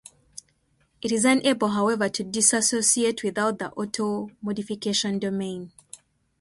[1.03, 5.73] It is unable, however, to dissociate without the auto-modification domain.